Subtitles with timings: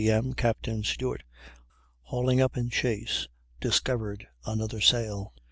[0.03, 1.21] M., Captain Stewart,
[2.01, 3.27] hauling up in chase,
[3.59, 5.31] discovered another sail.